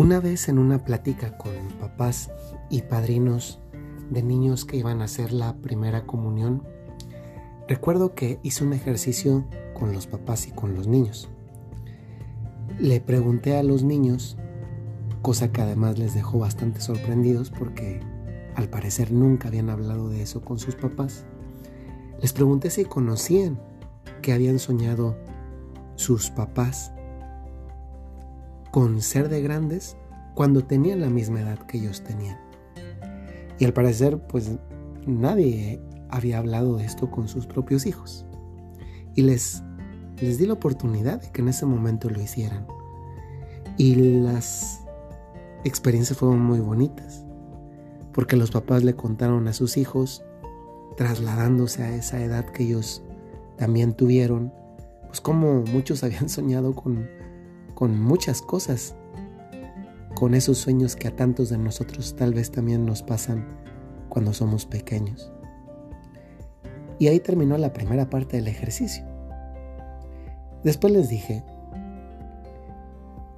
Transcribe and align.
Una 0.00 0.18
vez 0.18 0.48
en 0.48 0.58
una 0.58 0.82
plática 0.82 1.36
con 1.36 1.52
papás 1.78 2.30
y 2.70 2.80
padrinos 2.80 3.60
de 4.08 4.22
niños 4.22 4.64
que 4.64 4.78
iban 4.78 5.02
a 5.02 5.04
hacer 5.04 5.30
la 5.30 5.52
primera 5.56 6.06
comunión, 6.06 6.62
recuerdo 7.68 8.14
que 8.14 8.40
hice 8.42 8.64
un 8.64 8.72
ejercicio 8.72 9.44
con 9.74 9.92
los 9.92 10.06
papás 10.06 10.46
y 10.46 10.52
con 10.52 10.72
los 10.74 10.86
niños. 10.86 11.28
Le 12.78 13.02
pregunté 13.02 13.58
a 13.58 13.62
los 13.62 13.82
niños, 13.82 14.38
cosa 15.20 15.52
que 15.52 15.60
además 15.60 15.98
les 15.98 16.14
dejó 16.14 16.38
bastante 16.38 16.80
sorprendidos 16.80 17.50
porque 17.50 18.00
al 18.54 18.70
parecer 18.70 19.12
nunca 19.12 19.48
habían 19.48 19.68
hablado 19.68 20.08
de 20.08 20.22
eso 20.22 20.40
con 20.40 20.58
sus 20.58 20.76
papás, 20.76 21.26
les 22.22 22.32
pregunté 22.32 22.70
si 22.70 22.86
conocían 22.86 23.60
que 24.22 24.32
habían 24.32 24.60
soñado 24.60 25.18
sus 25.96 26.30
papás 26.30 26.90
con 28.70 29.02
ser 29.02 29.28
de 29.28 29.42
grandes 29.42 29.96
cuando 30.34 30.64
tenían 30.64 31.00
la 31.00 31.10
misma 31.10 31.40
edad 31.40 31.58
que 31.66 31.78
ellos 31.78 32.02
tenían. 32.02 32.38
Y 33.58 33.64
al 33.64 33.72
parecer, 33.72 34.18
pues 34.18 34.52
nadie 35.06 35.80
había 36.08 36.38
hablado 36.38 36.76
de 36.76 36.84
esto 36.84 37.10
con 37.10 37.28
sus 37.28 37.46
propios 37.46 37.86
hijos. 37.86 38.24
Y 39.14 39.22
les, 39.22 39.62
les 40.20 40.38
di 40.38 40.46
la 40.46 40.54
oportunidad 40.54 41.20
de 41.20 41.30
que 41.30 41.42
en 41.42 41.48
ese 41.48 41.66
momento 41.66 42.08
lo 42.08 42.20
hicieran. 42.20 42.66
Y 43.76 43.94
las 43.94 44.80
experiencias 45.64 46.18
fueron 46.18 46.40
muy 46.40 46.60
bonitas, 46.60 47.24
porque 48.12 48.36
los 48.36 48.50
papás 48.50 48.82
le 48.82 48.94
contaron 48.94 49.46
a 49.48 49.52
sus 49.52 49.76
hijos, 49.76 50.24
trasladándose 50.96 51.82
a 51.82 51.94
esa 51.94 52.22
edad 52.22 52.46
que 52.46 52.64
ellos 52.64 53.02
también 53.56 53.94
tuvieron, 53.94 54.52
pues 55.06 55.20
como 55.20 55.62
muchos 55.62 56.02
habían 56.04 56.28
soñado 56.28 56.74
con 56.74 57.08
con 57.80 57.98
muchas 57.98 58.42
cosas, 58.42 58.94
con 60.14 60.34
esos 60.34 60.58
sueños 60.58 60.96
que 60.96 61.08
a 61.08 61.16
tantos 61.16 61.48
de 61.48 61.56
nosotros 61.56 62.14
tal 62.14 62.34
vez 62.34 62.50
también 62.50 62.84
nos 62.84 63.02
pasan 63.02 63.46
cuando 64.10 64.34
somos 64.34 64.66
pequeños. 64.66 65.32
Y 66.98 67.08
ahí 67.08 67.20
terminó 67.20 67.56
la 67.56 67.72
primera 67.72 68.10
parte 68.10 68.36
del 68.36 68.48
ejercicio. 68.48 69.02
Después 70.62 70.92
les 70.92 71.08
dije, 71.08 71.42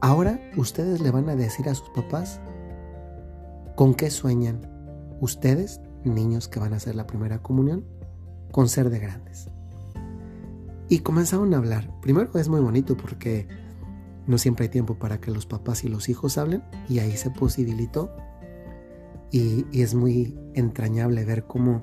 ahora 0.00 0.40
ustedes 0.56 1.00
le 1.00 1.12
van 1.12 1.28
a 1.28 1.36
decir 1.36 1.68
a 1.68 1.76
sus 1.76 1.90
papás 1.90 2.40
con 3.76 3.94
qué 3.94 4.10
sueñan 4.10 4.60
ustedes, 5.20 5.80
niños 6.02 6.48
que 6.48 6.58
van 6.58 6.72
a 6.72 6.78
hacer 6.78 6.96
la 6.96 7.06
primera 7.06 7.40
comunión, 7.40 7.84
con 8.50 8.68
ser 8.68 8.90
de 8.90 8.98
grandes. 8.98 9.46
Y 10.88 10.98
comenzaron 10.98 11.54
a 11.54 11.58
hablar. 11.58 11.88
Primero 12.00 12.36
es 12.40 12.48
muy 12.48 12.60
bonito 12.60 12.96
porque 12.96 13.46
no 14.26 14.38
siempre 14.38 14.64
hay 14.64 14.68
tiempo 14.68 14.94
para 14.94 15.20
que 15.20 15.30
los 15.30 15.46
papás 15.46 15.84
y 15.84 15.88
los 15.88 16.08
hijos 16.08 16.38
hablen 16.38 16.62
y 16.88 17.00
ahí 17.00 17.16
se 17.16 17.30
posibilitó. 17.30 18.14
Y, 19.30 19.64
es 19.72 19.94
muy 19.94 20.38
entrañable 20.54 21.24
ver 21.24 21.44
cómo, 21.44 21.82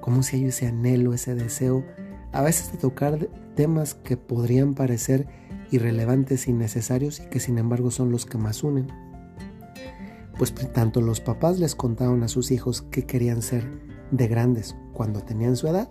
cómo 0.00 0.22
si 0.22 0.36
hay 0.36 0.44
ese 0.46 0.66
anhelo, 0.66 1.12
ese 1.12 1.34
deseo, 1.34 1.84
a 2.32 2.42
veces 2.42 2.72
de 2.72 2.78
tocar 2.78 3.28
temas 3.54 3.94
que 3.94 4.16
podrían 4.16 4.74
parecer 4.74 5.26
irrelevantes, 5.70 6.48
innecesarios 6.48 7.20
y 7.20 7.26
que 7.26 7.40
sin 7.40 7.58
embargo 7.58 7.90
son 7.90 8.10
los 8.10 8.24
que 8.24 8.38
más 8.38 8.64
unen. 8.64 8.88
Pues 10.38 10.54
tanto 10.54 11.00
los 11.00 11.20
papás 11.20 11.58
les 11.58 11.74
contaron 11.74 12.22
a 12.22 12.28
sus 12.28 12.50
hijos 12.50 12.82
que 12.82 13.04
querían 13.04 13.42
ser 13.42 13.64
de 14.10 14.28
grandes 14.28 14.76
cuando 14.92 15.20
tenían 15.20 15.56
su 15.56 15.68
edad, 15.68 15.90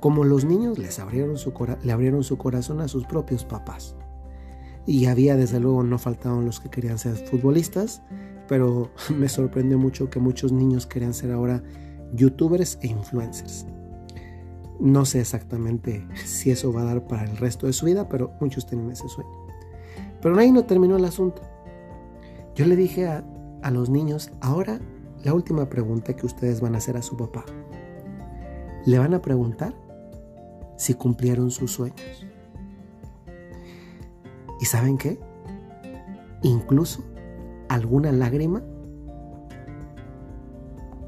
como 0.00 0.24
los 0.24 0.44
niños 0.44 0.78
les 0.78 0.98
abrieron 1.00 1.38
su 1.38 1.52
le 1.82 1.92
abrieron 1.92 2.22
su 2.22 2.38
corazón 2.38 2.80
a 2.80 2.88
sus 2.88 3.04
propios 3.04 3.44
papás. 3.44 3.96
Y 4.88 5.04
había, 5.04 5.36
desde 5.36 5.60
luego, 5.60 5.82
no 5.82 5.98
faltaban 5.98 6.46
los 6.46 6.60
que 6.60 6.70
querían 6.70 6.98
ser 6.98 7.14
futbolistas, 7.14 8.00
pero 8.48 8.90
me 9.14 9.28
sorprendió 9.28 9.78
mucho 9.78 10.08
que 10.08 10.18
muchos 10.18 10.50
niños 10.50 10.86
querían 10.86 11.12
ser 11.12 11.30
ahora 11.30 11.62
youtubers 12.14 12.78
e 12.80 12.86
influencers. 12.86 13.66
No 14.80 15.04
sé 15.04 15.20
exactamente 15.20 16.08
si 16.24 16.50
eso 16.50 16.72
va 16.72 16.80
a 16.80 16.84
dar 16.84 17.06
para 17.06 17.24
el 17.24 17.36
resto 17.36 17.66
de 17.66 17.74
su 17.74 17.84
vida, 17.84 18.08
pero 18.08 18.32
muchos 18.40 18.64
tienen 18.64 18.90
ese 18.90 19.06
sueño. 19.10 19.30
Pero 20.22 20.38
ahí 20.38 20.50
no 20.50 20.64
terminó 20.64 20.96
el 20.96 21.04
asunto. 21.04 21.42
Yo 22.54 22.64
le 22.64 22.74
dije 22.74 23.08
a, 23.08 23.22
a 23.62 23.70
los 23.70 23.90
niños, 23.90 24.30
ahora 24.40 24.80
la 25.22 25.34
última 25.34 25.68
pregunta 25.68 26.16
que 26.16 26.24
ustedes 26.24 26.62
van 26.62 26.74
a 26.74 26.78
hacer 26.78 26.96
a 26.96 27.02
su 27.02 27.14
papá. 27.14 27.44
Le 28.86 28.98
van 28.98 29.12
a 29.12 29.20
preguntar 29.20 29.74
si 30.78 30.94
cumplieron 30.94 31.50
sus 31.50 31.72
sueños. 31.72 32.24
¿Y 34.60 34.64
saben 34.64 34.98
qué? 34.98 35.18
Incluso 36.42 37.04
alguna 37.68 38.12
lágrima 38.12 38.62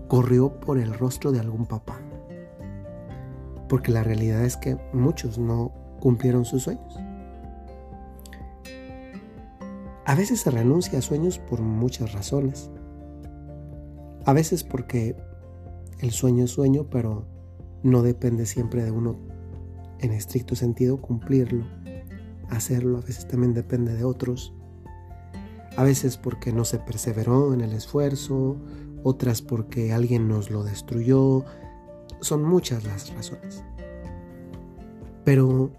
corrió 0.08 0.60
por 0.60 0.78
el 0.78 0.92
rostro 0.92 1.32
de 1.32 1.40
algún 1.40 1.66
papá. 1.66 2.00
Porque 3.68 3.92
la 3.92 4.02
realidad 4.02 4.44
es 4.44 4.56
que 4.56 4.76
muchos 4.92 5.38
no 5.38 5.72
cumplieron 6.00 6.44
sus 6.44 6.64
sueños. 6.64 6.98
A 10.04 10.14
veces 10.14 10.40
se 10.40 10.50
renuncia 10.50 10.98
a 10.98 11.02
sueños 11.02 11.38
por 11.38 11.60
muchas 11.60 12.12
razones. 12.12 12.70
A 14.26 14.32
veces 14.32 14.64
porque 14.64 15.16
el 16.00 16.10
sueño 16.10 16.44
es 16.44 16.50
sueño, 16.50 16.86
pero 16.90 17.26
no 17.82 18.02
depende 18.02 18.46
siempre 18.46 18.84
de 18.84 18.90
uno 18.90 19.16
en 20.00 20.12
estricto 20.12 20.56
sentido 20.56 21.00
cumplirlo 21.00 21.64
hacerlo, 22.50 22.98
a 22.98 23.02
veces 23.02 23.26
también 23.28 23.54
depende 23.54 23.94
de 23.94 24.04
otros. 24.04 24.52
A 25.76 25.84
veces 25.84 26.16
porque 26.16 26.52
no 26.52 26.64
se 26.64 26.78
perseveró 26.78 27.54
en 27.54 27.60
el 27.60 27.72
esfuerzo, 27.72 28.56
otras 29.02 29.40
porque 29.40 29.92
alguien 29.92 30.28
nos 30.28 30.50
lo 30.50 30.64
destruyó. 30.64 31.44
Son 32.20 32.42
muchas 32.42 32.84
las 32.84 33.14
razones. 33.14 33.64
Pero 35.24 35.70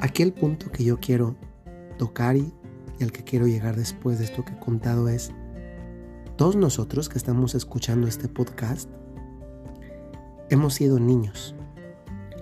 aquí 0.00 0.22
el 0.22 0.32
punto 0.32 0.70
que 0.70 0.84
yo 0.84 0.98
quiero 0.98 1.36
tocar 1.98 2.36
y, 2.36 2.52
al 3.00 3.12
que 3.12 3.24
quiero 3.24 3.46
llegar 3.46 3.76
después 3.76 4.18
de 4.18 4.24
esto 4.24 4.44
que 4.44 4.52
he 4.52 4.58
contado 4.58 5.08
es, 5.08 5.32
todos 6.36 6.56
nosotros 6.56 7.08
que 7.08 7.18
estamos 7.18 7.54
escuchando 7.54 8.06
este 8.06 8.28
podcast, 8.28 8.88
hemos 10.50 10.74
sido 10.74 10.98
niños. 10.98 11.54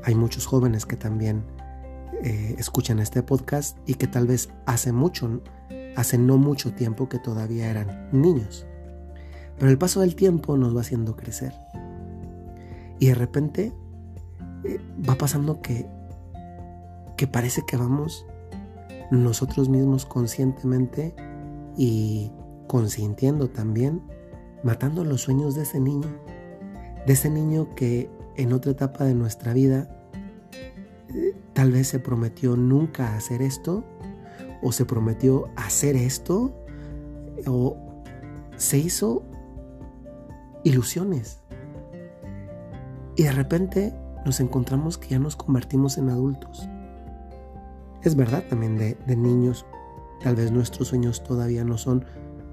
Hay 0.05 0.15
muchos 0.15 0.47
jóvenes 0.47 0.87
que 0.87 0.97
también 0.97 1.45
eh, 2.23 2.55
escuchan 2.59 2.99
este 2.99 3.23
podcast 3.23 3.79
y 3.87 3.95
que 3.95 4.07
tal 4.07 4.27
vez 4.27 4.51
hace 4.67 4.93
mucho, 4.93 5.43
hace 5.97 6.19
no 6.19 6.37
mucho 6.37 6.75
tiempo 6.75 7.09
que 7.09 7.19
todavía 7.19 7.71
eran 7.71 8.09
niños. 8.13 8.67
Pero 9.59 9.71
el 9.71 9.79
paso 9.79 10.01
del 10.01 10.15
tiempo 10.15 10.57
nos 10.57 10.77
va 10.77 10.81
haciendo 10.81 11.17
crecer. 11.17 11.55
Y 12.99 13.07
de 13.07 13.15
repente 13.15 13.73
eh, 14.65 14.79
va 15.09 15.17
pasando 15.17 15.63
que, 15.63 15.87
que 17.17 17.27
parece 17.27 17.63
que 17.67 17.77
vamos 17.77 18.27
nosotros 19.11 19.69
mismos 19.69 20.07
conscientemente 20.07 21.15
y 21.77 22.31
consintiendo 22.67 23.49
también, 23.51 24.03
matando 24.63 25.05
los 25.05 25.23
sueños 25.23 25.55
de 25.55 25.63
ese 25.63 25.81
niño, 25.81 26.09
de 27.07 27.13
ese 27.13 27.31
niño 27.31 27.75
que 27.75 28.11
en 28.37 28.53
otra 28.53 28.73
etapa 28.73 29.05
de 29.05 29.15
nuestra 29.15 29.53
vida 29.53 30.00
Tal 31.53 31.73
vez 31.73 31.89
se 31.89 31.99
prometió 31.99 32.57
nunca 32.57 33.17
hacer 33.17 33.43
esto, 33.43 33.85
o 34.63 34.73
se 34.73 34.85
prometió 34.85 35.49
hacer 35.57 35.97
esto, 35.97 36.53
o 37.47 37.77
se 38.57 38.79
hizo 38.79 39.23
ilusiones. 40.65 41.41
Y 43.17 43.25
de 43.25 43.33
repente 43.33 43.95
nos 44.25 44.41
encontramos 44.41 44.99
que 44.99 45.09
ya 45.09 45.19
nos 45.19 45.37
convertimos 45.37 45.99
en 45.99 46.11
adultos. 46.11 46.69
Es 48.03 48.17
verdad 48.17 48.45
también 48.49 48.79
de, 48.79 48.97
de 49.07 49.17
niños, 49.17 49.67
tal 50.23 50.37
vez 50.37 50.53
nuestros 50.53 50.89
sueños 50.89 51.23
todavía 51.25 51.65
no 51.65 51.77
son 51.77 52.05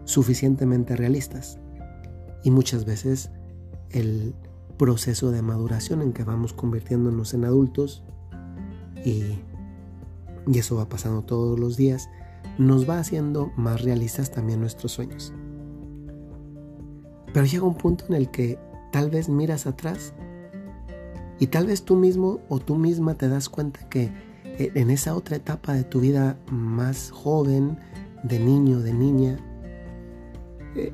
suficientemente 0.06 0.96
realistas. 0.96 1.60
Y 2.44 2.52
muchas 2.52 2.86
veces 2.86 3.32
el 3.92 4.36
proceso 4.78 5.32
de 5.32 5.42
maduración 5.42 6.02
en 6.02 6.14
que 6.14 6.24
vamos 6.24 6.54
convirtiéndonos 6.54 7.34
en 7.34 7.46
adultos 7.46 8.04
y, 9.08 9.40
eso 10.54 10.76
va 10.76 10.88
pasando 10.88 11.24
todos 11.24 11.60
los 11.60 11.78
días, 11.78 12.10
nos 12.58 12.90
va 12.90 13.00
haciendo 13.00 13.52
más 13.58 13.82
realistas 13.82 14.32
también 14.32 14.62
nuestros 14.62 14.94
sueños. 14.94 15.34
Pero 17.34 17.46
llega 17.46 17.66
un 17.66 17.76
punto 17.76 18.06
en 18.08 18.16
el 18.16 18.32
que 18.32 18.58
tal 18.92 19.10
vez 19.10 19.30
miras 19.30 19.68
atrás 19.68 20.14
y 21.40 21.48
tal 21.48 21.68
vez 21.68 21.84
tú 21.84 21.96
mismo 21.96 22.40
o 22.50 22.60
tú 22.60 22.76
misma 22.76 23.16
te 23.16 23.28
das 23.28 23.50
cuenta 23.50 23.88
que 23.90 24.12
eh, 24.44 24.72
en 24.76 24.90
esa 24.90 25.16
otra 25.16 25.36
etapa 25.36 25.74
de 25.74 25.84
tu 25.84 26.00
vida 26.00 26.38
más 26.50 27.12
joven, 27.12 27.78
de 28.24 28.40
niño, 28.40 28.80
de 28.80 28.94
niña, 28.94 29.38
eh, 30.76 30.94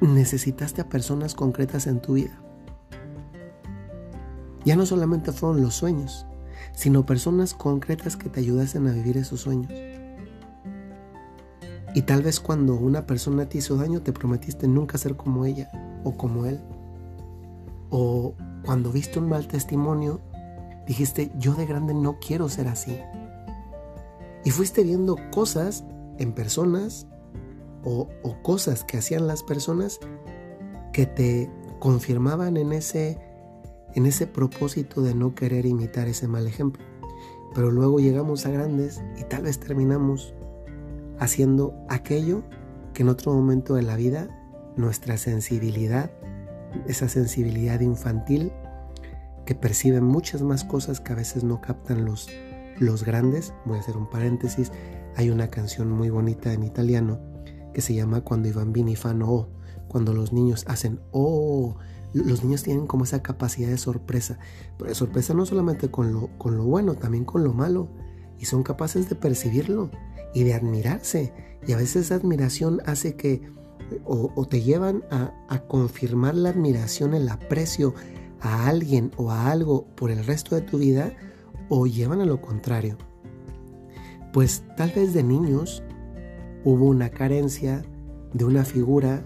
necesitaste 0.00 0.82
a 0.82 0.88
personas 0.88 1.34
concretas 1.34 1.86
en 1.86 2.00
tu 2.00 2.14
vida. 2.14 2.38
Ya 4.64 4.76
no 4.76 4.84
solamente 4.84 5.32
fueron 5.32 5.62
los 5.62 5.74
sueños, 5.74 6.26
sino 6.76 7.06
personas 7.06 7.54
concretas 7.54 8.16
que 8.16 8.28
te 8.28 8.38
ayudasen 8.38 8.86
a 8.86 8.92
vivir 8.92 9.16
esos 9.16 9.40
sueños. 9.40 9.72
Y 11.94 12.02
tal 12.02 12.22
vez 12.22 12.38
cuando 12.38 12.74
una 12.74 13.06
persona 13.06 13.48
te 13.48 13.58
hizo 13.58 13.76
daño 13.76 14.02
te 14.02 14.12
prometiste 14.12 14.68
nunca 14.68 14.98
ser 14.98 15.16
como 15.16 15.46
ella 15.46 15.70
o 16.04 16.18
como 16.18 16.44
él. 16.44 16.60
O 17.88 18.34
cuando 18.62 18.92
viste 18.92 19.18
un 19.18 19.30
mal 19.30 19.48
testimonio 19.48 20.20
dijiste 20.86 21.32
yo 21.38 21.54
de 21.54 21.64
grande 21.64 21.94
no 21.94 22.18
quiero 22.20 22.50
ser 22.50 22.68
así. 22.68 23.00
Y 24.44 24.50
fuiste 24.50 24.82
viendo 24.84 25.16
cosas 25.32 25.82
en 26.18 26.32
personas 26.32 27.06
o, 27.84 28.06
o 28.22 28.42
cosas 28.42 28.84
que 28.84 28.98
hacían 28.98 29.26
las 29.26 29.42
personas 29.42 29.98
que 30.92 31.06
te 31.06 31.50
confirmaban 31.78 32.58
en 32.58 32.74
ese, 32.74 33.18
en 33.96 34.04
ese 34.04 34.26
propósito 34.26 35.02
de 35.02 35.14
no 35.14 35.34
querer 35.34 35.64
imitar 35.66 36.06
ese 36.06 36.28
mal 36.28 36.46
ejemplo. 36.46 36.84
Pero 37.54 37.70
luego 37.70 37.98
llegamos 37.98 38.44
a 38.44 38.50
grandes 38.50 39.02
y 39.18 39.24
tal 39.24 39.44
vez 39.44 39.58
terminamos 39.58 40.34
haciendo 41.18 41.74
aquello 41.88 42.44
que 42.92 43.02
en 43.02 43.08
otro 43.08 43.32
momento 43.32 43.74
de 43.74 43.82
la 43.82 43.96
vida 43.96 44.28
nuestra 44.76 45.16
sensibilidad, 45.16 46.10
esa 46.86 47.08
sensibilidad 47.08 47.80
infantil 47.80 48.52
que 49.46 49.54
percibe 49.54 50.02
muchas 50.02 50.42
más 50.42 50.62
cosas 50.64 51.00
que 51.00 51.14
a 51.14 51.16
veces 51.16 51.42
no 51.42 51.62
captan 51.62 52.04
los, 52.04 52.28
los 52.78 53.02
grandes. 53.02 53.54
Voy 53.64 53.78
a 53.78 53.80
hacer 53.80 53.96
un 53.96 54.10
paréntesis. 54.10 54.72
Hay 55.16 55.30
una 55.30 55.48
canción 55.48 55.90
muy 55.90 56.10
bonita 56.10 56.52
en 56.52 56.64
italiano 56.64 57.18
que 57.72 57.80
se 57.80 57.94
llama 57.94 58.20
Cuando 58.20 58.48
i 58.48 58.52
bambini 58.52 58.94
fanno 58.94 59.32
o, 59.32 59.48
cuando 59.88 60.12
los 60.12 60.34
niños 60.34 60.64
hacen 60.68 61.00
oh, 61.12 61.76
los 62.24 62.44
niños 62.44 62.62
tienen 62.62 62.86
como 62.86 63.04
esa 63.04 63.22
capacidad 63.22 63.68
de 63.68 63.78
sorpresa, 63.78 64.38
pero 64.78 64.88
de 64.88 64.94
sorpresa 64.94 65.34
no 65.34 65.46
solamente 65.46 65.90
con 65.90 66.12
lo, 66.12 66.28
con 66.38 66.56
lo 66.56 66.64
bueno, 66.64 66.94
también 66.94 67.24
con 67.24 67.44
lo 67.44 67.52
malo, 67.52 67.88
y 68.38 68.46
son 68.46 68.62
capaces 68.62 69.08
de 69.08 69.16
percibirlo 69.16 69.90
y 70.34 70.44
de 70.44 70.54
admirarse, 70.54 71.32
y 71.66 71.72
a 71.72 71.76
veces 71.76 72.06
esa 72.06 72.16
admiración 72.16 72.80
hace 72.86 73.16
que, 73.16 73.42
o, 74.04 74.46
te 74.46 74.62
llevan 74.62 75.04
a, 75.10 75.32
a 75.48 75.60
confirmar 75.66 76.34
la 76.34 76.50
admiración, 76.50 77.14
el 77.14 77.28
aprecio 77.28 77.94
a 78.40 78.68
alguien 78.68 79.12
o 79.16 79.30
a 79.30 79.50
algo 79.50 79.86
por 79.94 80.10
el 80.10 80.24
resto 80.24 80.54
de 80.54 80.62
tu 80.62 80.78
vida, 80.78 81.12
o 81.68 81.86
llevan 81.86 82.20
a 82.20 82.26
lo 82.26 82.40
contrario. 82.40 82.96
Pues 84.32 84.64
tal 84.76 84.92
vez 84.92 85.14
de 85.14 85.22
niños 85.22 85.82
hubo 86.64 86.86
una 86.86 87.10
carencia 87.10 87.84
de 88.32 88.44
una 88.44 88.64
figura 88.64 89.24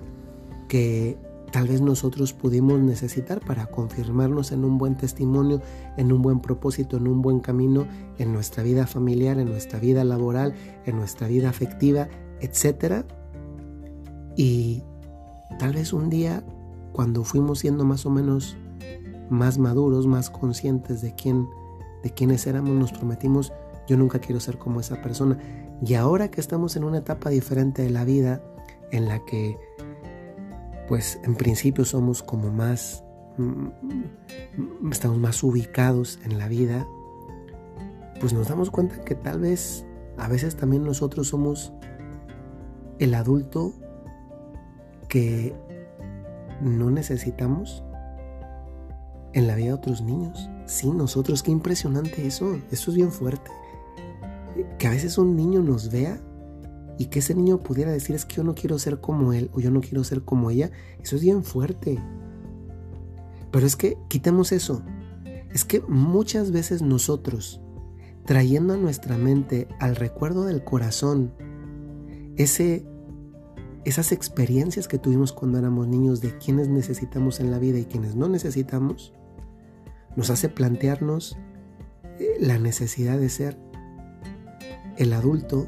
que 0.69 1.19
tal 1.50 1.69
vez 1.69 1.81
nosotros 1.81 2.32
pudimos 2.32 2.81
necesitar 2.81 3.41
para 3.41 3.67
confirmarnos 3.67 4.52
en 4.52 4.64
un 4.64 4.79
buen 4.79 4.97
testimonio, 4.97 5.61
en 5.97 6.12
un 6.12 6.23
buen 6.23 6.41
propósito, 6.41 6.97
en 6.97 7.08
un 7.08 7.23
buen 7.23 7.41
camino, 7.41 7.87
en 8.19 8.32
nuestra 8.32 8.62
vida 8.62 8.87
familiar, 8.87 9.38
en 9.38 9.49
nuestra 9.49 9.79
vida 9.79 10.05
laboral, 10.05 10.55
en 10.87 10.97
nuestra 10.97 11.29
vida 11.29 11.49
afectiva, 11.49 12.08
etc. 12.41 13.05
Y 14.37 14.82
tal 15.58 15.75
vez 15.75 15.93
un 15.93 16.11
día, 16.11 16.44
cuando 16.93 17.25
fuimos 17.25 17.61
siendo 17.61 17.85
más 17.85 18.06
o 18.06 18.11
menos 18.11 18.56
más 19.31 19.58
maduros, 19.58 20.06
más 20.06 20.29
conscientes 20.29 21.00
de 21.03 21.14
quién, 21.14 21.49
de 22.03 22.11
quiénes 22.11 22.46
éramos, 22.46 22.73
nos 22.73 22.93
prometimos, 22.93 23.53
yo 23.88 23.96
nunca 23.96 24.19
quiero 24.19 24.41
ser 24.41 24.58
como 24.58 24.81
esa 24.81 25.00
persona. 25.03 25.38
Y 25.85 25.94
ahora 25.94 26.31
que 26.31 26.41
estamos 26.41 26.76
en 26.76 26.85
una 26.85 26.99
etapa 26.99 27.31
diferente 27.31 27.82
de 27.82 27.91
la 27.91 28.05
vida, 28.05 28.43
en 28.93 29.08
la 29.08 29.25
que 29.25 29.56
pues 30.91 31.21
en 31.23 31.37
principio 31.37 31.85
somos 31.85 32.21
como 32.21 32.51
más, 32.51 33.05
mm, 33.39 34.91
estamos 34.91 35.19
más 35.19 35.41
ubicados 35.45 36.19
en 36.25 36.37
la 36.37 36.49
vida, 36.49 36.85
pues 38.19 38.33
nos 38.33 38.49
damos 38.49 38.73
cuenta 38.73 39.01
que 39.05 39.15
tal 39.15 39.39
vez 39.39 39.87
a 40.19 40.27
veces 40.27 40.57
también 40.57 40.83
nosotros 40.83 41.29
somos 41.29 41.73
el 42.99 43.15
adulto 43.15 43.73
que 45.09 45.55
no 46.61 46.91
necesitamos 46.91 47.85
en 49.33 49.47
la 49.47 49.55
vida 49.55 49.69
de 49.69 49.75
otros 49.75 50.03
niños. 50.03 50.51
Sí, 50.67 50.91
nosotros, 50.91 51.45
qué 51.45 51.53
impresionante 51.53 52.27
eso, 52.27 52.59
eso 52.73 52.91
es 52.91 52.97
bien 52.97 53.13
fuerte. 53.13 53.53
Que 54.77 54.89
a 54.89 54.91
veces 54.91 55.19
un 55.19 55.37
niño 55.37 55.63
nos 55.63 55.93
vea 55.93 56.21
y 57.00 57.06
que 57.06 57.20
ese 57.20 57.35
niño 57.35 57.61
pudiera 57.61 57.91
decir 57.91 58.14
es 58.14 58.26
que 58.26 58.37
yo 58.37 58.44
no 58.44 58.55
quiero 58.55 58.79
ser 58.79 59.00
como 59.00 59.32
él 59.32 59.50
o 59.55 59.61
yo 59.61 59.70
no 59.70 59.81
quiero 59.81 60.05
ser 60.05 60.20
como 60.20 60.50
ella, 60.50 60.70
eso 61.02 61.17
es 61.17 61.23
bien 61.23 61.44
fuerte. 61.44 61.99
Pero 63.50 63.67
es 63.67 63.75
que 63.75 63.97
quitemos 64.08 64.52
eso. 64.52 64.82
Es 65.50 65.64
que 65.64 65.81
muchas 65.88 66.52
veces 66.52 66.82
nosotros, 66.82 67.62
trayendo 68.26 68.75
a 68.75 68.76
nuestra 68.76 69.17
mente 69.17 69.67
al 69.79 69.97
recuerdo 69.97 70.44
del 70.44 70.62
corazón, 70.62 71.32
ese, 72.37 72.85
esas 73.87 74.12
experiencias 74.12 74.87
que 74.87 74.99
tuvimos 74.99 75.32
cuando 75.32 75.56
éramos 75.56 75.88
niños 75.88 76.20
de 76.20 76.37
quienes 76.37 76.69
necesitamos 76.69 77.41
en 77.41 77.50
la 77.50 77.58
vida 77.58 77.79
y 77.79 77.87
quienes 77.87 78.14
no 78.14 78.29
necesitamos, 78.29 79.14
nos 80.17 80.29
hace 80.29 80.50
plantearnos 80.50 81.38
eh, 82.19 82.37
la 82.41 82.58
necesidad 82.58 83.19
de 83.19 83.31
ser 83.31 83.58
el 84.99 85.14
adulto 85.14 85.64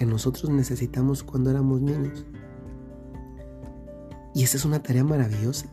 que 0.00 0.06
nosotros 0.06 0.50
necesitamos 0.50 1.22
cuando 1.22 1.50
éramos 1.50 1.82
niños. 1.82 2.24
Y 4.34 4.44
esa 4.44 4.56
es 4.56 4.64
una 4.64 4.82
tarea 4.82 5.04
maravillosa. 5.04 5.66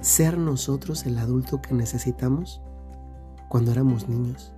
Ser 0.00 0.36
nosotros 0.36 1.06
el 1.06 1.16
adulto 1.16 1.62
que 1.62 1.72
necesitamos 1.72 2.60
cuando 3.48 3.70
éramos 3.70 4.08
niños. 4.08 4.52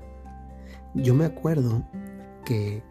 Yo 0.94 1.12
me 1.12 1.26
acuerdo 1.26 1.82
que, 2.46 2.82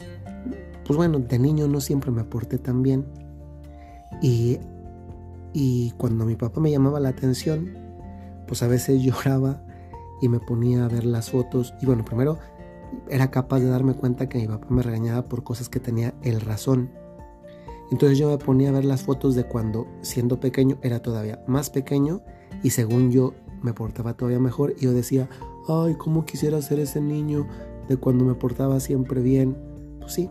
pues 0.84 0.96
bueno, 0.96 1.18
de 1.18 1.36
niño 1.36 1.66
no 1.66 1.80
siempre 1.80 2.12
me 2.12 2.22
porté 2.22 2.58
tan 2.58 2.84
bien. 2.84 3.04
Y, 4.22 4.60
y 5.52 5.90
cuando 5.96 6.24
mi 6.24 6.36
papá 6.36 6.60
me 6.60 6.70
llamaba 6.70 7.00
la 7.00 7.08
atención, 7.08 7.76
pues 8.46 8.62
a 8.62 8.68
veces 8.68 9.02
lloraba 9.02 9.64
y 10.22 10.28
me 10.28 10.38
ponía 10.38 10.84
a 10.84 10.88
ver 10.88 11.04
las 11.04 11.32
fotos. 11.32 11.74
Y 11.82 11.86
bueno, 11.86 12.04
primero 12.04 12.38
era 13.08 13.30
capaz 13.30 13.60
de 13.60 13.68
darme 13.68 13.94
cuenta 13.94 14.28
que 14.28 14.38
mi 14.38 14.46
papá 14.46 14.66
me 14.70 14.82
regañaba 14.82 15.24
por 15.24 15.44
cosas 15.44 15.68
que 15.68 15.80
tenía 15.80 16.14
el 16.22 16.40
razón. 16.40 16.90
Entonces 17.90 18.18
yo 18.18 18.28
me 18.28 18.38
ponía 18.38 18.68
a 18.68 18.72
ver 18.72 18.84
las 18.84 19.02
fotos 19.02 19.34
de 19.34 19.44
cuando 19.44 19.86
siendo 20.02 20.40
pequeño 20.40 20.78
era 20.82 21.00
todavía 21.00 21.42
más 21.46 21.70
pequeño 21.70 22.20
y 22.62 22.70
según 22.70 23.10
yo 23.10 23.34
me 23.62 23.72
portaba 23.72 24.14
todavía 24.14 24.38
mejor 24.38 24.74
y 24.76 24.84
yo 24.84 24.92
decía, 24.92 25.28
ay, 25.68 25.94
¿cómo 25.94 26.24
quisiera 26.24 26.60
ser 26.60 26.80
ese 26.80 27.00
niño 27.00 27.46
de 27.88 27.96
cuando 27.96 28.24
me 28.24 28.34
portaba 28.34 28.78
siempre 28.80 29.22
bien? 29.22 29.56
Pues 30.00 30.12
sí, 30.12 30.30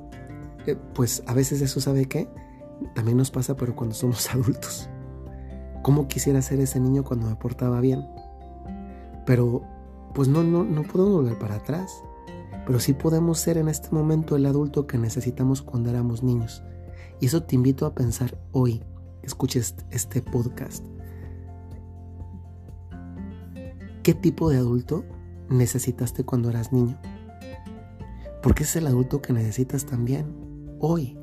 eh, 0.67 0.77
pues 0.93 1.23
a 1.25 1.33
veces 1.33 1.61
eso 1.61 1.81
sabe 1.81 2.05
qué, 2.05 2.29
también 2.93 3.17
nos 3.17 3.31
pasa 3.31 3.55
pero 3.55 3.75
cuando 3.75 3.95
somos 3.95 4.29
adultos. 4.33 4.89
¿Cómo 5.81 6.07
quisiera 6.07 6.41
ser 6.41 6.59
ese 6.59 6.79
niño 6.79 7.03
cuando 7.03 7.27
me 7.27 7.35
portaba 7.35 7.79
bien? 7.81 8.05
Pero 9.25 9.63
pues 10.13 10.27
no, 10.27 10.43
no, 10.43 10.63
no 10.63 10.83
podemos 10.83 11.13
volver 11.13 11.37
para 11.39 11.55
atrás 11.55 12.03
pero 12.67 12.81
sí 12.81 12.91
podemos 12.91 13.39
ser 13.39 13.57
en 13.57 13.69
este 13.69 13.91
momento 13.91 14.35
el 14.35 14.45
adulto 14.45 14.87
que 14.87 14.97
necesitamos 14.97 15.61
cuando 15.61 15.89
éramos 15.89 16.21
niños. 16.21 16.63
Y 17.21 17.27
eso 17.27 17.41
te 17.41 17.55
invito 17.55 17.85
a 17.85 17.95
pensar 17.95 18.37
hoy, 18.51 18.83
que 19.21 19.27
escuches 19.27 19.73
este 19.89 20.21
podcast. 20.21 20.85
¿Qué 24.03 24.13
tipo 24.13 24.49
de 24.49 24.57
adulto 24.57 25.05
necesitaste 25.49 26.25
cuando 26.25 26.49
eras 26.49 26.73
niño? 26.73 26.99
Porque 28.43 28.63
es 28.63 28.75
el 28.75 28.87
adulto 28.87 29.21
que 29.21 29.31
necesitas 29.31 29.85
también 29.85 30.35
hoy. 30.81 31.17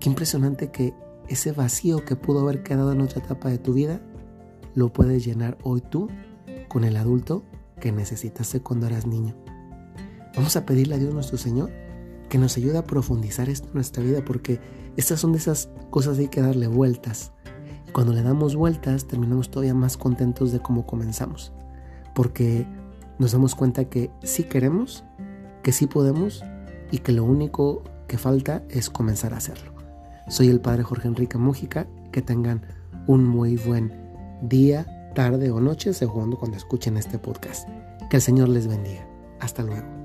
Qué 0.00 0.08
impresionante 0.08 0.72
que 0.72 0.92
ese 1.28 1.52
vacío 1.52 2.04
que 2.04 2.16
pudo 2.16 2.40
haber 2.40 2.64
quedado 2.64 2.90
en 2.90 3.00
otra 3.00 3.22
etapa 3.22 3.48
de 3.48 3.58
tu 3.58 3.74
vida, 3.74 4.00
lo 4.74 4.92
puedes 4.92 5.24
llenar 5.24 5.56
hoy 5.62 5.80
tú 5.82 6.08
con 6.68 6.82
el 6.82 6.96
adulto 6.96 7.44
que 7.80 7.92
necesitaste 7.92 8.60
cuando 8.60 8.88
eras 8.88 9.06
niño. 9.06 9.36
Vamos 10.34 10.56
a 10.56 10.64
pedirle 10.64 10.94
a 10.94 10.98
Dios 10.98 11.12
nuestro 11.12 11.38
Señor 11.38 11.70
que 12.28 12.38
nos 12.38 12.56
ayude 12.56 12.78
a 12.78 12.84
profundizar 12.84 13.48
esto 13.48 13.68
en 13.68 13.74
nuestra 13.74 14.02
vida 14.02 14.24
porque 14.24 14.60
estas 14.96 15.20
son 15.20 15.32
de 15.32 15.38
esas 15.38 15.68
cosas 15.90 16.16
que 16.16 16.22
hay 16.22 16.28
que 16.28 16.40
darle 16.40 16.68
vueltas. 16.68 17.32
Y 17.88 17.90
cuando 17.90 18.12
le 18.12 18.22
damos 18.22 18.54
vueltas 18.54 19.06
terminamos 19.06 19.50
todavía 19.50 19.74
más 19.74 19.96
contentos 19.96 20.52
de 20.52 20.60
cómo 20.60 20.86
comenzamos. 20.86 21.52
Porque 22.14 22.66
nos 23.18 23.32
damos 23.32 23.54
cuenta 23.54 23.86
que 23.86 24.10
sí 24.22 24.44
queremos, 24.44 25.04
que 25.62 25.72
sí 25.72 25.86
podemos 25.86 26.44
y 26.90 26.98
que 26.98 27.12
lo 27.12 27.24
único 27.24 27.82
que 28.06 28.18
falta 28.18 28.62
es 28.68 28.90
comenzar 28.90 29.34
a 29.34 29.38
hacerlo. 29.38 29.74
Soy 30.28 30.48
el 30.48 30.60
Padre 30.60 30.84
Jorge 30.84 31.08
Enrique 31.08 31.38
Mújica. 31.38 31.86
Que 32.12 32.22
tengan 32.22 32.62
un 33.06 33.24
muy 33.24 33.56
buen 33.56 33.92
día, 34.42 35.12
tarde 35.14 35.50
o 35.50 35.60
noche, 35.60 35.92
según 35.92 36.32
cuando 36.32 36.56
escuchen 36.56 36.96
este 36.96 37.18
podcast. 37.18 37.68
Que 38.08 38.16
el 38.16 38.22
Señor 38.22 38.48
les 38.48 38.66
bendiga. 38.66 39.06
Hasta 39.38 39.62
luego. 39.62 39.99